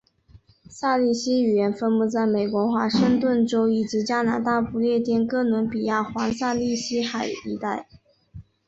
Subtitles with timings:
[0.67, 7.87] 萨利希语言分布在美国华盛顿州以及加拿大不列颠哥伦比亚环萨利希海一带。